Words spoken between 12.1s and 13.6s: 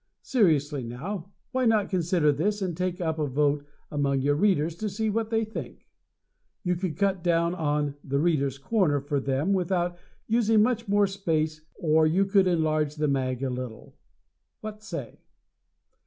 could enlarge the mag a